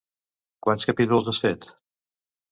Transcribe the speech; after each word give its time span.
Quants 0.67 0.87
capítols 0.91 1.29
has 1.33 1.41
fet? 1.43 1.67